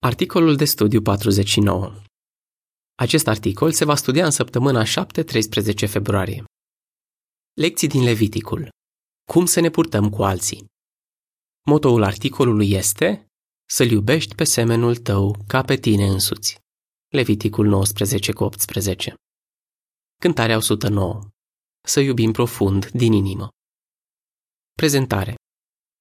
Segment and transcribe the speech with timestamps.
[0.00, 1.92] Articolul de studiu 49
[2.94, 6.44] Acest articol se va studia în săptămâna 7-13 februarie.
[7.52, 8.68] Lecții din Leviticul.
[9.32, 10.66] Cum să ne purtăm cu alții?
[11.66, 13.26] Motoul articolului este
[13.68, 16.58] Să-l iubești pe semenul tău ca pe tine însuți.
[17.08, 19.14] Leviticul 19 cu 18
[20.20, 21.28] Cântarea 109
[21.86, 23.48] Să iubim profund din inimă.
[24.72, 25.34] Prezentare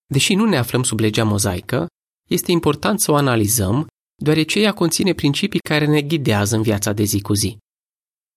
[0.05, 1.87] Deși nu ne aflăm sub legea mozaică,
[2.27, 3.87] este important să o analizăm,
[4.23, 7.57] deoarece ea conține principii care ne ghidează în viața de zi cu zi.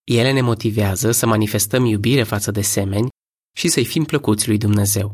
[0.03, 3.09] Ele ne motivează să manifestăm iubire față de semeni
[3.57, 5.13] și să-i fim plăcuți lui Dumnezeu.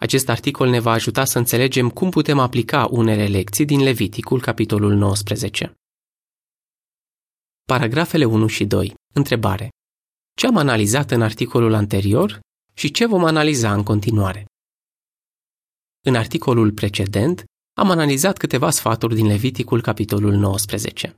[0.00, 4.94] Acest articol ne va ajuta să înțelegem cum putem aplica unele lecții din Leviticul, capitolul
[4.94, 5.74] 19.
[7.66, 8.94] Paragrafele 1 și 2.
[9.14, 9.68] Întrebare.
[10.34, 12.40] Ce am analizat în articolul anterior
[12.74, 14.44] și ce vom analiza în continuare?
[16.06, 17.44] În articolul precedent
[17.78, 21.16] am analizat câteva sfaturi din Leviticul, capitolul 19.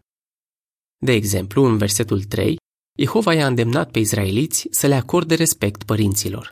[1.04, 2.56] De exemplu, în versetul 3,
[2.98, 6.50] Jehova i-a îndemnat pe izraeliți să le acorde respect părinților.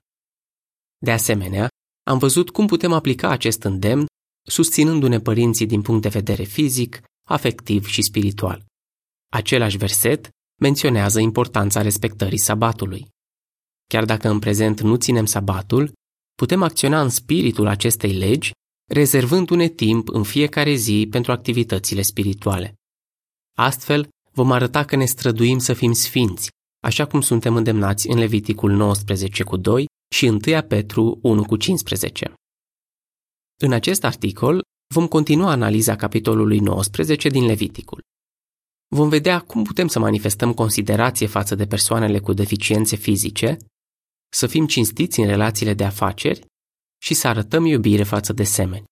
[0.98, 1.69] De asemenea,
[2.11, 4.06] am văzut cum putem aplica acest îndemn
[4.48, 8.65] susținându-ne părinții din punct de vedere fizic, afectiv și spiritual.
[9.33, 10.28] Același verset
[10.61, 13.06] menționează importanța respectării sabatului.
[13.87, 15.93] Chiar dacă în prezent nu ținem sabatul,
[16.34, 18.53] putem acționa în spiritul acestei legi
[18.89, 22.75] rezervându-ne timp în fiecare zi pentru activitățile spirituale.
[23.56, 26.50] Astfel, vom arăta că ne străduim să fim sfinți,
[26.84, 32.33] așa cum suntem îndemnați în Leviticul 19 cu 2 și 1 Petru 1 cu 15.
[33.62, 34.62] În acest articol
[34.94, 38.00] vom continua analiza capitolului 19 din Leviticul.
[38.94, 43.56] Vom vedea cum putem să manifestăm considerație față de persoanele cu deficiențe fizice,
[44.33, 46.47] să fim cinstiți în relațiile de afaceri
[46.98, 48.84] și să arătăm iubire față de semeni.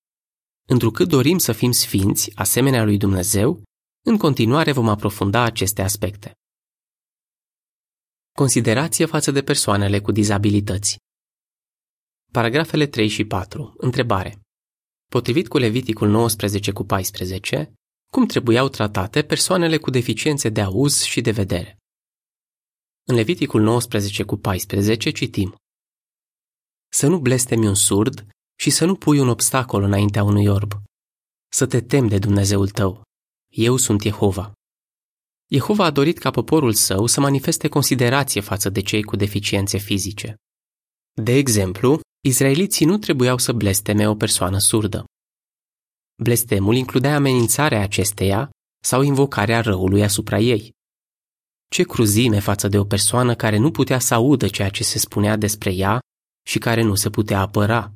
[0.68, 3.62] Întrucât dorim să fim sfinți, asemenea lui Dumnezeu,
[4.04, 6.32] în continuare vom aprofunda aceste aspecte.
[8.32, 10.96] Considerație față de persoanele cu dizabilități.
[12.32, 13.74] Paragrafele 3 și 4.
[13.76, 14.40] Întrebare.
[15.10, 17.72] Potrivit cu Leviticul 19 cu 14,
[18.12, 21.76] cum trebuiau tratate persoanele cu deficiențe de auz și de vedere?
[23.08, 25.54] În Leviticul 19 cu 14 citim
[26.98, 28.26] să nu blestemi un surd
[28.58, 30.72] și să nu pui un obstacol înaintea unui orb.
[31.48, 33.02] Să te temi de Dumnezeul tău.
[33.52, 34.52] Eu sunt Jehova.
[35.50, 40.34] Jehova a dorit ca poporul său să manifeste considerație față de cei cu deficiențe fizice.
[41.22, 45.04] De exemplu, izraeliții nu trebuiau să blesteme o persoană surdă.
[46.22, 48.50] Blestemul includea amenințarea acesteia
[48.82, 50.72] sau invocarea răului asupra ei.
[51.70, 55.36] Ce cruzime față de o persoană care nu putea să audă ceea ce se spunea
[55.36, 56.00] despre ea
[56.46, 57.92] și care nu se putea apăra.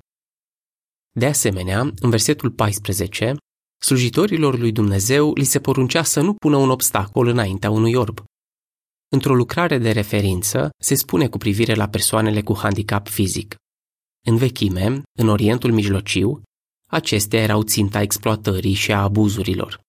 [1.17, 3.37] De asemenea, în versetul 14,
[3.83, 8.23] slujitorilor lui Dumnezeu li se poruncea să nu pună un obstacol înaintea unui orb.
[9.13, 13.55] Într-o lucrare de referință se spune cu privire la persoanele cu handicap fizic.
[14.27, 16.43] În vechime, în Orientul Mijlociu,
[16.89, 19.81] acestea erau ținta exploatării și a abuzurilor.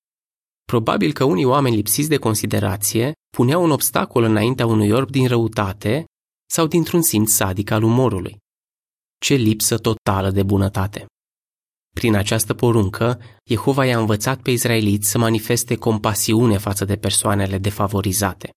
[0.63, 6.05] Probabil că unii oameni lipsiți de considerație puneau un obstacol înaintea unui orb din răutate
[6.49, 8.37] sau dintr-un simț sadic al umorului.
[9.25, 11.05] Ce lipsă totală de bunătate!
[11.95, 18.49] Prin această poruncă, Jehova i-a învățat pe izraeliți să manifeste compasiune față de persoanele defavorizate.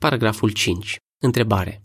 [0.00, 0.96] Paragraful 5.
[1.22, 1.82] Întrebare.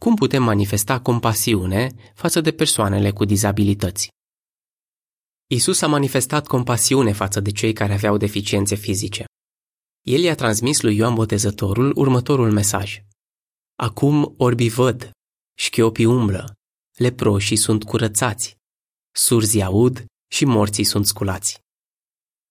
[0.00, 4.08] Cum putem manifesta compasiune față de persoanele cu dizabilități?
[5.50, 9.24] Isus a manifestat compasiune față de cei care aveau deficiențe fizice.
[10.06, 13.00] El i-a transmis lui Ioan Botezătorul următorul mesaj.
[13.78, 15.10] Acum orbii văd,
[15.58, 16.54] șchiopii umblă,
[16.96, 18.56] leproșii sunt curățați,
[19.16, 21.58] surzii aud și morții sunt sculați.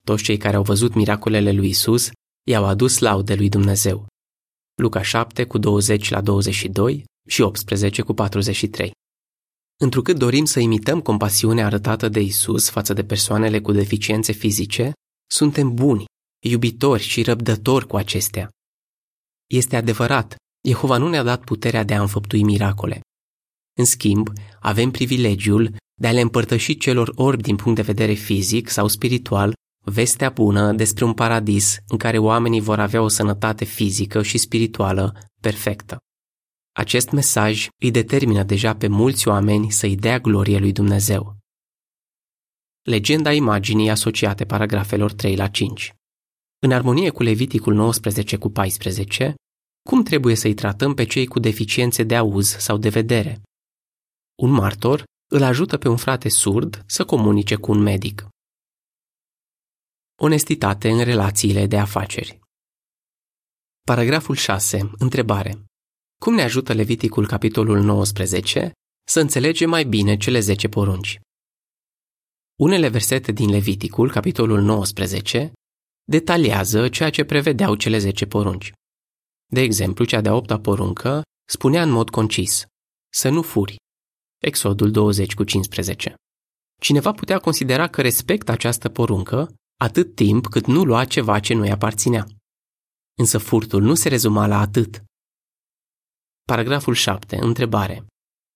[0.06, 2.10] Toți cei care au văzut miracolele lui Isus
[2.48, 4.08] i-au adus laude lui Dumnezeu.
[4.76, 8.92] Luca 7 cu 20 la 22 și 18 cu 43.
[9.82, 14.92] Întrucât dorim să imităm compasiunea arătată de Isus față de persoanele cu deficiențe fizice,
[15.32, 16.06] suntem buni,
[16.46, 18.50] iubitori și răbdători cu acestea.
[19.50, 20.36] Este adevărat,
[20.68, 23.02] Jehova nu ne-a dat puterea de a înfăptui miracole,
[23.74, 24.30] în schimb,
[24.60, 29.54] avem privilegiul de a le împărtăși celor orbi din punct de vedere fizic sau spiritual
[29.86, 35.20] vestea bună despre un paradis în care oamenii vor avea o sănătate fizică și spirituală
[35.42, 35.98] perfectă.
[36.76, 41.36] Acest mesaj îi determină deja pe mulți oameni să-i dea glorie lui Dumnezeu.
[42.82, 45.94] Legenda imaginii asociate paragrafelor 3 la 5.
[46.60, 49.34] În armonie cu Leviticul 19 cu 14,
[49.90, 53.42] cum trebuie să-i tratăm pe cei cu deficiențe de auz sau de vedere?
[54.42, 58.28] Un martor îl ajută pe un frate surd să comunice cu un medic.
[60.22, 62.40] Onestitate în relațiile de afaceri.
[63.86, 64.92] Paragraful 6.
[64.98, 65.66] Întrebare.
[66.22, 68.72] Cum ne ajută Leviticul capitolul 19
[69.08, 71.20] să înțelegem mai bine cele 10 porunci?
[72.60, 75.52] Unele versete din Leviticul, capitolul 19,
[76.04, 78.72] detaliază ceea ce prevedeau cele 10 porunci.
[79.52, 82.66] De exemplu, cea de-a opta poruncă spunea în mod concis
[83.14, 83.76] să nu furi.
[84.46, 86.16] Exodul 20 cu 15.
[86.82, 91.72] Cineva putea considera că respectă această poruncă atât timp cât nu lua ceva ce nu-i
[91.72, 92.26] aparținea.
[93.18, 95.04] Însă furtul nu se rezuma la atât.
[96.48, 97.38] Paragraful 7.
[97.42, 98.06] Întrebare.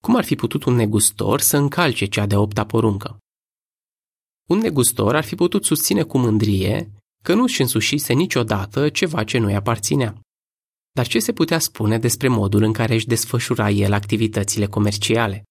[0.04, 3.18] Cum ar fi putut un negustor să încalce cea de opta poruncă?
[4.50, 6.92] Un negustor ar fi putut susține cu mândrie
[7.24, 10.20] că nu își însușise niciodată ceva ce nu-i aparținea.
[10.92, 15.42] Dar ce se putea spune despre modul în care își desfășura el activitățile comerciale?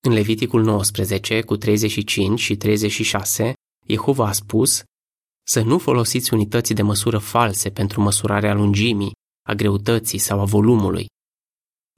[0.00, 3.52] În Leviticul 19, cu 35 și 36,
[3.86, 4.82] Jehova a spus
[5.46, 9.12] să nu folosiți unități de măsură false pentru măsurarea lungimii,
[9.48, 11.06] a greutății sau a volumului.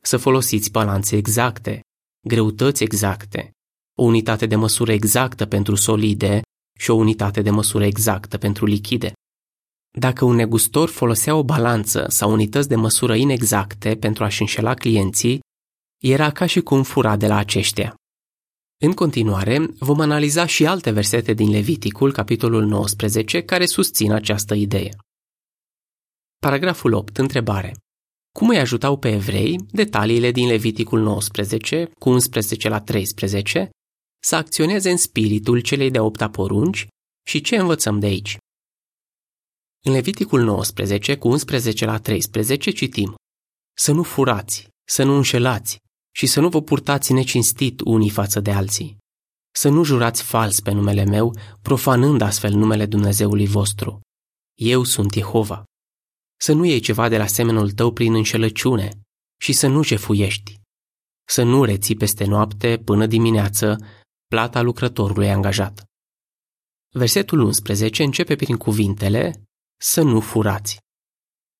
[0.02, 1.80] Să folosiți balanțe exacte,
[2.26, 3.50] greutăți exacte,
[3.98, 6.42] o unitate de măsură exactă pentru solide
[6.78, 9.12] și o unitate de măsură exactă pentru lichide.
[9.98, 15.40] Dacă un negustor folosea o balanță sau unități de măsură inexacte pentru a-și înșela clienții,
[16.00, 17.94] era ca și cum fura de la aceștia.
[18.82, 24.90] În continuare, vom analiza și alte versete din Leviticul, capitolul 19, care susțin această idee.
[26.38, 27.18] Paragraful 8.
[27.18, 27.76] Întrebare.
[28.34, 33.70] Cum îi ajutau pe evrei detaliile din Leviticul 19, cu 11 la 13,
[34.22, 36.86] să acționeze în spiritul celei de opta porunci
[37.26, 38.36] și ce învățăm de aici?
[39.84, 43.14] În Leviticul 19, cu 11 la 13, citim
[43.76, 45.78] Să nu furați, să nu înșelați,
[46.10, 48.98] și să nu vă purtați necinstit unii față de alții.
[49.54, 54.00] Să nu jurați fals pe numele meu, profanând astfel numele Dumnezeului vostru.
[54.58, 55.64] Eu sunt Jehova.
[56.36, 58.90] Să nu iei ceva de la semenul tău prin înșelăciune
[59.40, 60.60] și să nu jefuiești.
[61.28, 63.78] Să nu reții peste noapte până dimineață
[64.26, 65.84] plata lucrătorului angajat.
[66.92, 69.42] Versetul 11 începe prin cuvintele
[69.80, 70.78] să nu furați.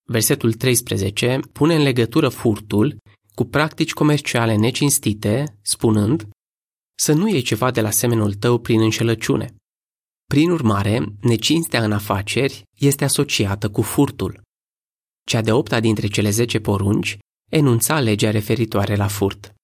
[0.08, 2.98] Versetul 13 pune în legătură furtul
[3.40, 6.28] cu practici comerciale necinstite, spunând
[6.98, 9.54] să nu iei ceva de la semenul tău prin înșelăciune.
[10.26, 14.40] Prin urmare, necinstea în afaceri este asociată cu furtul.
[15.26, 17.18] Cea de opta dintre cele zece porunci
[17.50, 19.54] enunța legea referitoare la furt.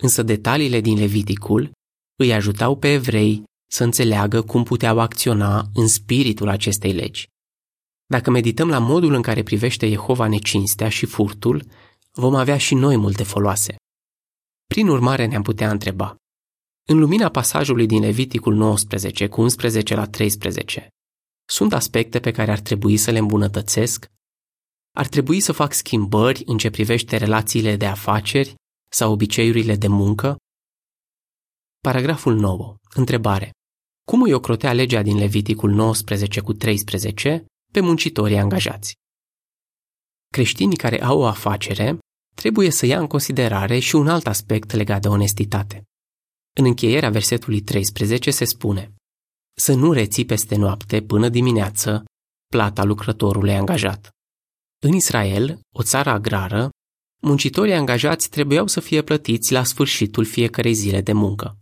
[0.00, 1.70] Însă detaliile din Leviticul
[2.18, 7.26] îi ajutau pe evrei să înțeleagă cum puteau acționa în spiritul acestei legi.
[8.06, 11.64] Dacă medităm la modul în care privește Jehova necinstea și furtul,
[12.12, 13.76] vom avea și noi multe foloase.
[14.66, 16.16] Prin urmare ne-am putea întreba,
[16.88, 20.88] în lumina pasajului din Leviticul 19 cu 11 la 13,
[21.48, 24.06] sunt aspecte pe care ar trebui să le îmbunătățesc?
[24.96, 28.54] Ar trebui să fac schimbări în ce privește relațiile de afaceri
[28.90, 30.36] sau obiceiurile de muncă?
[31.78, 32.76] Paragraful 9.
[32.94, 33.50] Întrebare.
[34.04, 38.92] Cum îi ocrotea legea din Leviticul 19 cu 13 pe muncitorii angajați?
[40.32, 41.98] Creștinii care au o afacere
[42.34, 45.82] trebuie să ia în considerare și un alt aspect legat de onestitate.
[46.56, 48.94] În încheierea versetului 13 se spune
[49.58, 52.04] Să nu reții peste noapte până dimineață
[52.46, 54.08] plata lucrătorului angajat.
[54.84, 56.70] În Israel, o țară agrară,
[57.22, 61.58] muncitorii angajați trebuiau să fie plătiți la sfârșitul fiecarei zile de muncă.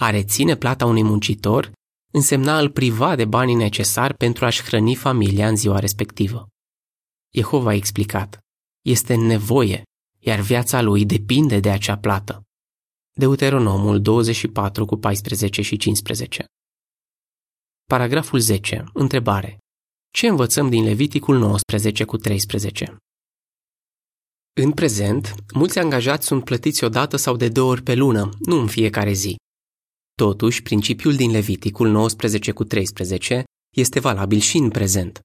[0.00, 1.72] A reține plata unui muncitor
[2.12, 6.48] însemna îl priva de banii necesari pentru a-și hrăni familia în ziua respectivă.
[7.30, 8.38] Jehova a explicat,
[8.84, 9.82] este nevoie,
[10.18, 12.42] iar viața lui depinde de acea plată.
[13.12, 16.44] Deuteronomul 24 cu 14 și 15
[17.84, 18.84] Paragraful 10.
[18.92, 19.58] Întrebare.
[20.10, 22.96] Ce învățăm din Leviticul 19 cu 13?
[24.60, 28.60] În prezent, mulți angajați sunt plătiți o dată sau de două ori pe lună, nu
[28.60, 29.36] în fiecare zi.
[30.14, 33.44] Totuși, principiul din Leviticul 19 cu 13
[33.76, 35.20] este valabil și în prezent.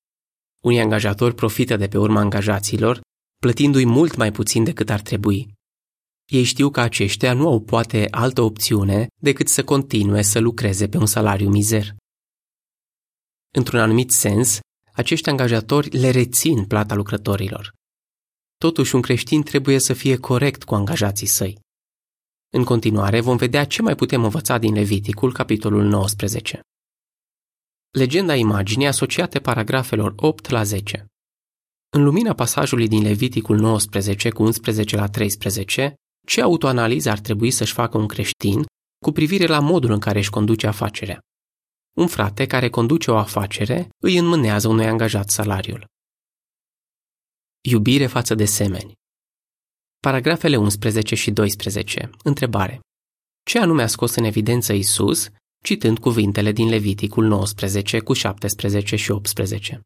[0.63, 3.01] Unii angajatori profită de pe urma angajaților,
[3.37, 5.53] plătindu-i mult mai puțin decât ar trebui.
[6.31, 10.97] Ei știu că aceștia nu au poate altă opțiune decât să continue să lucreze pe
[10.97, 11.95] un salariu mizer.
[13.55, 14.59] Într-un anumit sens,
[14.93, 17.71] acești angajatori le rețin plata lucrătorilor.
[18.57, 21.59] Totuși, un creștin trebuie să fie corect cu angajații săi.
[22.49, 26.61] În continuare, vom vedea ce mai putem învăța din Leviticul, capitolul 19
[27.97, 31.05] legenda imaginii asociate paragrafelor 8 la 10.
[31.89, 35.93] În lumina pasajului din Leviticul 19 cu 11 la 13,
[36.27, 38.65] ce autoanaliză ar trebui să-și facă un creștin
[39.05, 41.19] cu privire la modul în care își conduce afacerea?
[41.93, 45.85] un frate care conduce o afacere îi înmânează unui angajat salariul.
[47.61, 48.93] Iubire față de semeni.
[49.99, 52.09] Paragrafele 11 și 12.
[52.23, 52.79] Întrebare.
[53.45, 55.29] Ce anume a scos în evidență Isus,
[55.63, 59.81] citând cuvintele din Leviticul 19 cu 17 și 18?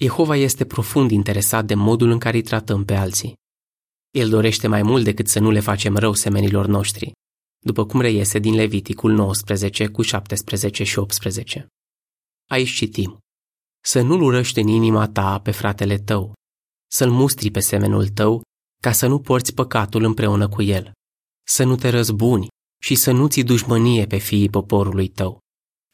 [0.00, 3.34] Jehova este profund interesat de modul în care îi tratăm pe alții.
[4.10, 7.12] El dorește mai mult decât să nu le facem rău semenilor noștri,
[7.58, 11.66] după cum reiese din Leviticul 19 cu 17 și 18.
[12.50, 13.18] Aici citim.
[13.84, 16.32] Să nu-l urăști în inima ta pe fratele tău,
[16.90, 18.42] să-l mustri pe semenul tău,
[18.82, 20.92] ca să nu porți păcatul împreună cu el,
[21.46, 22.50] să nu te răzbuni
[22.82, 25.38] și să nu ți dușmănie pe fiii poporului tău,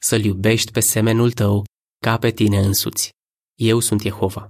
[0.02, 1.64] să-l iubești pe semenul tău
[2.04, 3.10] ca pe tine însuți.
[3.60, 4.48] Eu sunt Jehova.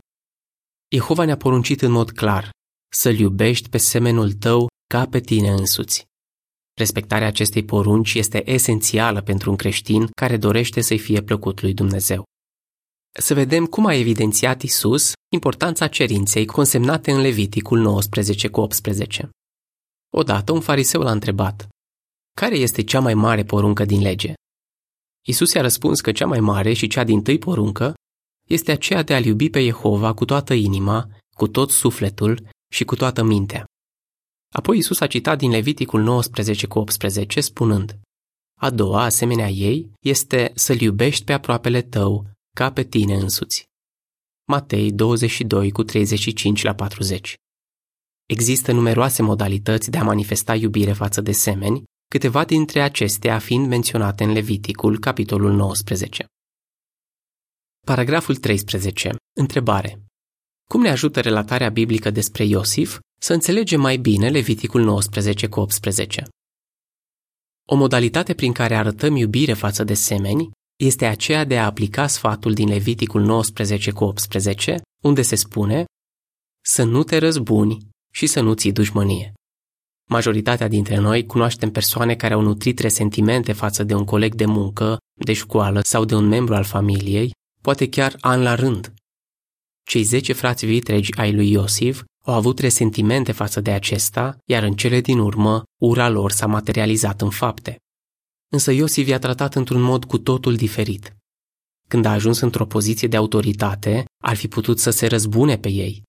[0.94, 2.50] Jehova ne-a poruncit în mod clar
[2.92, 6.04] să-l iubești pe semenul tău ca pe tine însuți.
[6.74, 12.24] Respectarea acestei porunci este esențială pentru un creștin care dorește să-i fie plăcut lui Dumnezeu.
[13.18, 19.30] Să vedem cum a evidențiat Isus importanța cerinței consemnate în Leviticul 19 cu 18.
[20.16, 21.68] Odată un fariseu l-a întrebat,
[22.40, 24.32] care este cea mai mare poruncă din lege?
[25.26, 27.94] Isus i-a răspuns că cea mai mare și cea din tâi poruncă
[28.48, 32.96] este aceea de a-L iubi pe Jehova cu toată inima, cu tot sufletul și cu
[32.96, 33.64] toată mintea.
[34.54, 37.98] Apoi Isus a citat din Leviticul 19 cu 18 spunând
[38.60, 42.26] A doua, asemenea ei, este să-L iubești pe aproapele tău
[42.56, 43.64] ca pe tine însuți.
[44.48, 47.34] Matei 22 cu 35 la 40
[48.26, 54.24] Există numeroase modalități de a manifesta iubire față de semeni, câteva dintre acestea fiind menționate
[54.24, 56.24] în Leviticul, capitolul 19.
[57.86, 59.16] Paragraful 13.
[59.36, 60.02] Întrebare.
[60.70, 66.28] Cum ne ajută relatarea biblică despre Iosif să înțelegem mai bine Leviticul 19 cu 18?
[67.68, 70.50] O modalitate prin care arătăm iubire față de semeni
[70.80, 75.84] este aceea de a aplica sfatul din Leviticul 19 cu 18, unde se spune
[76.64, 79.32] să nu te răzbuni și să nu ții dușmănie.
[80.08, 84.98] Majoritatea dintre noi cunoaștem persoane care au nutrit resentimente față de un coleg de muncă,
[85.24, 88.92] de școală sau de un membru al familiei, poate chiar an la rând.
[89.84, 94.72] Cei zece frați vitregi ai lui Iosif au avut resentimente față de acesta, iar în
[94.72, 97.76] cele din urmă, ura lor s-a materializat în fapte.
[98.52, 101.16] Însă Iosif i-a tratat într-un mod cu totul diferit.
[101.88, 106.02] Când a ajuns într-o poziție de autoritate, ar fi putut să se răzbune pe ei,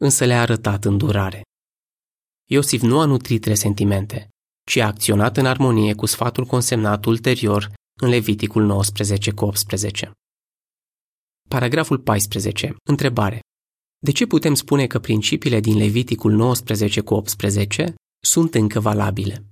[0.00, 1.42] însă le-a arătat îndurare.
[2.52, 4.28] Iosif nu a nutrit resentimente,
[4.66, 10.12] ci a acționat în armonie cu sfatul consemnat ulterior în Leviticul 19 cu 18.
[11.48, 12.76] Paragraful 14.
[12.84, 13.40] Întrebare.
[13.98, 19.50] De ce putem spune că principiile din Leviticul 19 cu 18 sunt încă valabile?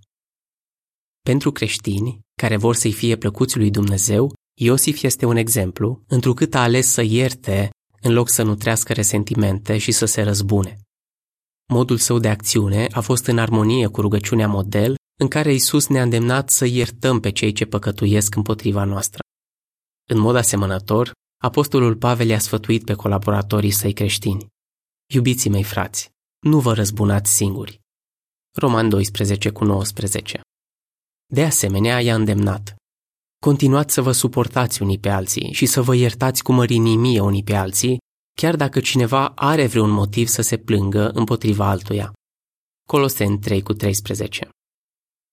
[1.20, 6.62] Pentru creștini, care vor să-i fie plăcuți lui Dumnezeu, Iosif este un exemplu, întrucât a
[6.62, 10.78] ales să ierte în loc să nutrească resentimente și să se răzbune.
[11.72, 16.02] Modul său de acțiune a fost în armonie cu rugăciunea model în care Isus ne-a
[16.02, 19.20] îndemnat să iertăm pe cei ce păcătuiesc împotriva noastră.
[20.10, 24.46] În mod asemănător, Apostolul Pavel i-a sfătuit pe colaboratorii săi creștini.
[25.14, 27.80] Iubiții mei frați, nu vă răzbunați singuri.
[28.56, 30.40] Roman 12 cu 19
[31.32, 32.74] De asemenea, i-a îndemnat.
[33.38, 37.54] Continuați să vă suportați unii pe alții și să vă iertați cu mărinimie unii pe
[37.54, 37.98] alții,
[38.40, 42.12] chiar dacă cineva are vreun motiv să se plângă împotriva altuia.
[42.88, 44.48] Coloseni 3 cu 13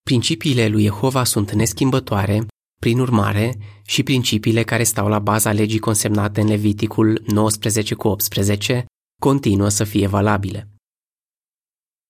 [0.04, 2.46] Principiile lui Jehova sunt neschimbătoare
[2.82, 8.86] prin urmare, și principiile care stau la baza legii consemnate în Leviticul 19 cu 18
[9.22, 10.70] continuă să fie valabile.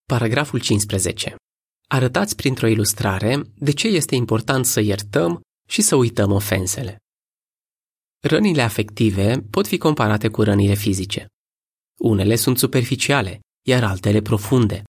[0.08, 1.34] Paragraful 15.
[1.88, 6.96] Arătați printr-o ilustrare de ce este important să iertăm și să uităm ofensele.
[8.20, 11.26] Rănile afective pot fi comparate cu rănile fizice.
[11.98, 14.82] Unele sunt superficiale, iar altele profunde.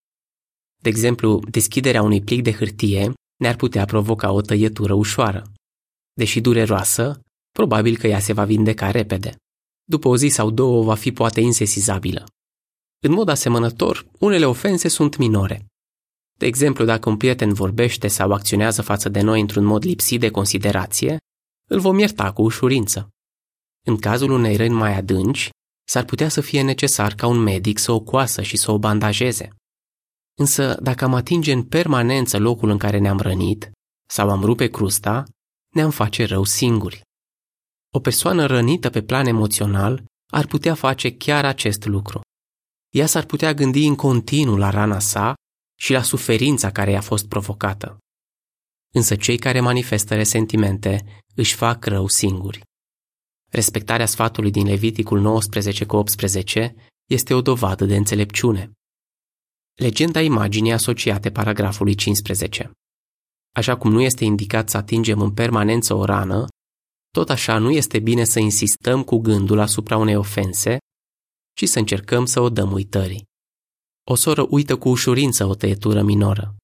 [0.82, 5.52] De exemplu, deschiderea unui plic de hârtie ne-ar putea provoca o tăietură ușoară.
[6.14, 7.20] Deși dureroasă,
[7.52, 9.36] probabil că ea se va vindeca repede.
[9.84, 12.26] După o zi sau două va fi poate insesizabilă.
[13.04, 15.66] În mod asemănător, unele ofense sunt minore.
[16.38, 20.30] De exemplu, dacă un prieten vorbește sau acționează față de noi într-un mod lipsit de
[20.30, 21.18] considerație,
[21.70, 23.10] îl vom ierta cu ușurință.
[23.88, 25.50] În cazul unei răni mai adânci,
[25.90, 29.50] s-ar putea să fie necesar ca un medic să o coasă și să o bandajeze.
[30.40, 33.72] Însă, dacă am atinge în permanență locul în care ne-am rănit
[34.10, 35.24] sau am rupe crusta,
[35.76, 37.02] ne-am face rău singuri.
[37.94, 42.22] O persoană rănită pe plan emoțional ar putea face chiar acest lucru.
[42.96, 45.34] Ea s-ar putea gândi în continuu la rana sa
[45.80, 47.98] și la suferința care i-a fost provocată.
[48.94, 52.62] însă cei care manifestă resentimente își fac rău singuri.
[53.52, 56.76] Respectarea sfatului din Leviticul 19 cu 18
[57.10, 58.72] este o dovadă de înțelepciune.
[59.74, 62.72] Legenda imaginii asociate paragrafului 15.
[63.56, 66.48] Așa cum nu este indicat să atingem în permanență o rană,
[67.12, 70.78] tot așa nu este bine să insistăm cu gândul asupra unei ofense,
[71.54, 73.26] ci să încercăm să o dăm uitării.
[74.10, 76.56] O soră uită cu ușurință o tăietură minoră.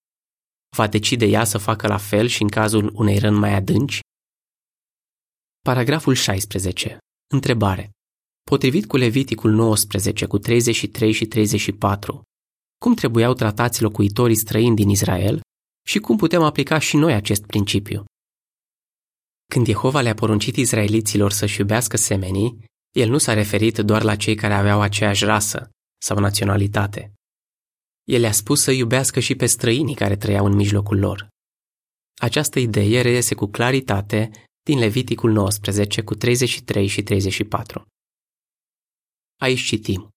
[0.77, 3.99] Va decide ea să facă la fel și în cazul unei răni mai adânci?
[5.69, 6.97] Paragraful 16.
[7.33, 7.89] Întrebare.
[8.43, 12.21] Potrivit cu Leviticul 19 cu 33 și 34,
[12.77, 15.41] cum trebuiau tratați locuitorii străini din Israel
[15.87, 18.05] și cum putem aplica și noi acest principiu?
[19.51, 22.65] Când Jehova le-a poruncit izraeliților să-și iubească semenii,
[22.95, 25.69] el nu s-a referit doar la cei care aveau aceeași rasă
[26.01, 27.13] sau naționalitate.
[28.03, 31.27] El le-a spus să iubească și pe străinii care trăiau în mijlocul lor.
[32.21, 34.31] Această idee reiese cu claritate
[34.63, 37.85] din Leviticul 19 cu 33 și 34.
[39.41, 40.09] Aici citim.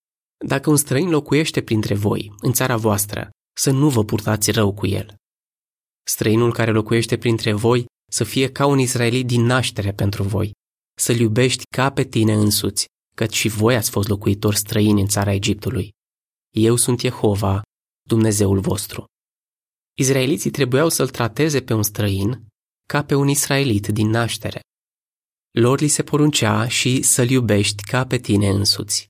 [0.46, 4.86] Dacă un străin locuiește printre voi, în țara voastră, să nu vă purtați rău cu
[4.86, 5.14] el.
[6.06, 10.52] Străinul care locuiește printre voi să fie ca un israelit din naștere pentru voi,
[10.98, 12.86] să-l iubești ca pe tine însuți,
[13.16, 15.90] căci și voi ați fost locuitori străini în țara Egiptului.
[16.54, 17.62] Eu sunt Jehova,
[18.08, 19.04] Dumnezeul vostru.
[19.98, 22.45] Izraeliții trebuiau să-l trateze pe un străin
[22.86, 24.60] ca pe un israelit din naștere.
[25.58, 29.06] Lor li se poruncea și să-l iubești ca pe tine însuți.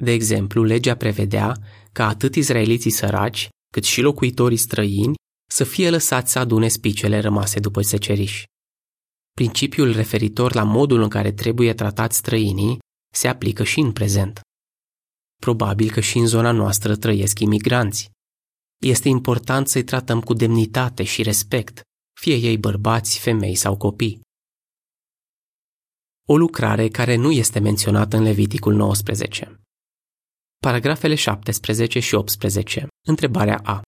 [0.00, 1.56] De exemplu, legea prevedea
[1.92, 5.14] ca atât izraeliții săraci, cât și locuitorii străini
[5.50, 8.44] să fie lăsați să adune spicele rămase după seceriș.
[9.32, 12.78] Principiul referitor la modul în care trebuie tratați străinii
[13.14, 14.40] se aplică și în prezent.
[15.40, 18.10] Probabil că și în zona noastră trăiesc imigranți.
[18.84, 21.80] Este important să-i tratăm cu demnitate și respect,
[22.20, 24.20] fie ei bărbați, femei sau copii.
[26.28, 29.60] O lucrare care nu este menționată în Leviticul 19.
[30.62, 32.86] Paragrafele 17 și 18.
[33.06, 33.82] Întrebarea A.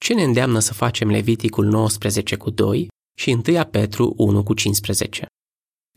[0.00, 2.88] Ce ne îndeamnă să facem Leviticul 19 cu 2
[3.18, 5.26] și 1 Petru 1 cu 15?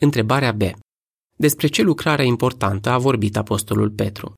[0.02, 0.62] Întrebarea B.
[1.38, 4.34] Despre ce lucrare importantă a vorbit Apostolul Petru?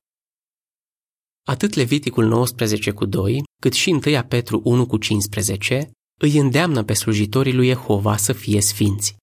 [1.46, 5.90] Atât Leviticul 19 cu 2, cât și 1 Petru 1 cu 15
[6.22, 9.16] îi îndeamnă pe slujitorii lui Jehova să fie sfinți.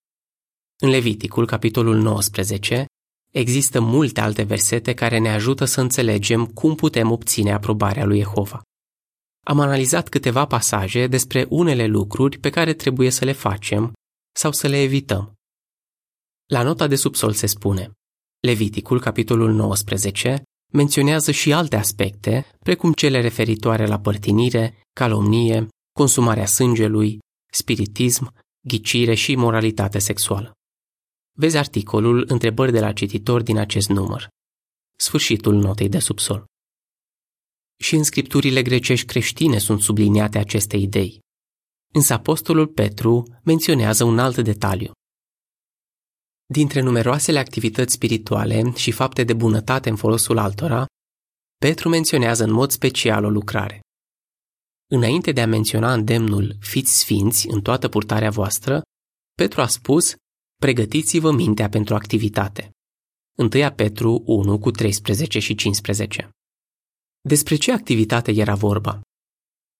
[0.81, 2.85] În Leviticul, capitolul 19,
[3.31, 8.61] există multe alte versete care ne ajută să înțelegem cum putem obține aprobarea lui Jehova.
[9.45, 13.93] Am analizat câteva pasaje despre unele lucruri pe care trebuie să le facem
[14.35, 15.33] sau să le evităm.
[16.45, 17.91] La nota de subsol se spune
[18.39, 20.41] Leviticul, capitolul 19,
[20.73, 27.19] menționează și alte aspecte, precum cele referitoare la părtinire, calomnie, consumarea sângelui,
[27.51, 28.33] spiritism,
[28.67, 30.51] ghicire și moralitate sexuală.
[31.39, 34.27] Vezi articolul Întrebări de la cititor din acest număr.
[34.99, 36.45] Sfârșitul notei de subsol.
[37.79, 41.19] Și în scripturile grecești creștine sunt subliniate aceste idei.
[41.93, 44.91] Însă apostolul Petru menționează un alt detaliu.
[46.45, 50.85] Dintre numeroasele activități spirituale și fapte de bunătate în folosul altora,
[51.57, 53.79] Petru menționează în mod special o lucrare.
[54.89, 58.81] Înainte de a menționa îndemnul fiți sfinți în toată purtarea voastră,
[59.33, 60.15] Petru a spus
[60.61, 62.71] pregătiți-vă mintea pentru activitate.
[63.37, 66.29] 1 Petru 1 cu 13 și 15
[67.21, 69.01] Despre ce activitate era vorba?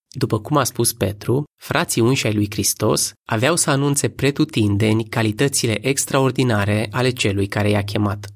[0.10, 5.88] După cum a spus Petru, frații unși ai lui Hristos aveau să anunțe pretutindeni calitățile
[5.88, 8.28] extraordinare ale celui care i-a chemat.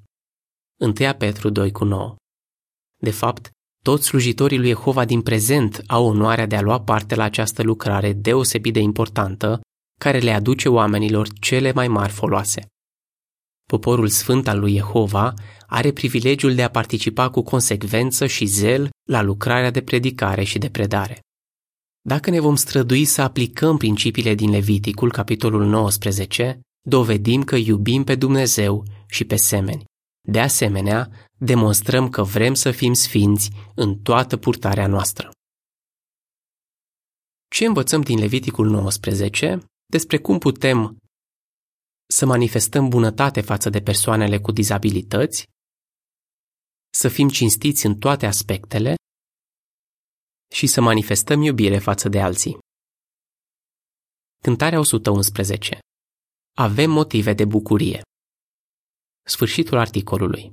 [0.80, 2.16] 1 Petru 2 cu 9
[2.98, 3.52] De fapt,
[3.84, 8.14] toți slujitorii lui Jehova din prezent au onoarea de a lua parte la această lucrare
[8.14, 9.62] deosebit de importantă,
[10.00, 12.66] care le aduce oamenilor cele mai mari foloase.
[13.68, 15.34] Poporul sfânt al lui Jehova
[15.68, 20.70] are privilegiul de a participa cu consecvență și zel la lucrarea de predicare și de
[20.70, 21.20] predare.
[22.02, 28.16] Dacă ne vom strădui să aplicăm principiile din Leviticul, capitolul 19, dovedim că iubim pe
[28.16, 29.84] Dumnezeu și pe semeni.
[30.28, 31.10] De asemenea,
[31.46, 35.32] demonstrăm că vrem să fim sfinți în toată purtarea noastră.
[37.48, 40.98] Ce învățăm din Leviticul 19 despre cum putem
[42.10, 45.46] să manifestăm bunătate față de persoanele cu dizabilități,
[46.94, 48.96] să fim cinstiți în toate aspectele
[50.54, 52.58] și să manifestăm iubire față de alții.
[54.44, 55.80] Cântarea 111.
[56.58, 58.02] Avem motive de bucurie.
[59.28, 60.52] Sfârșitul articolului.